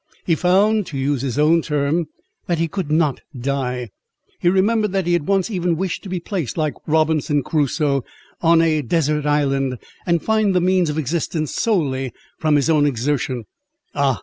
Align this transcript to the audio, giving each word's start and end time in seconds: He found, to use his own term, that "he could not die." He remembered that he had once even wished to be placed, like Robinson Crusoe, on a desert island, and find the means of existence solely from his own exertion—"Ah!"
He 0.25 0.33
found, 0.33 0.87
to 0.87 0.97
use 0.97 1.21
his 1.21 1.37
own 1.37 1.61
term, 1.61 2.07
that 2.47 2.57
"he 2.57 2.67
could 2.67 2.89
not 2.89 3.21
die." 3.39 3.89
He 4.39 4.49
remembered 4.49 4.93
that 4.93 5.05
he 5.05 5.13
had 5.13 5.27
once 5.27 5.51
even 5.51 5.77
wished 5.77 6.01
to 6.01 6.09
be 6.09 6.19
placed, 6.19 6.57
like 6.57 6.73
Robinson 6.87 7.43
Crusoe, 7.43 8.03
on 8.41 8.63
a 8.63 8.81
desert 8.81 9.27
island, 9.27 9.77
and 10.07 10.19
find 10.19 10.55
the 10.55 10.59
means 10.59 10.89
of 10.89 10.97
existence 10.97 11.53
solely 11.53 12.11
from 12.39 12.55
his 12.55 12.67
own 12.67 12.87
exertion—"Ah!" 12.87 14.19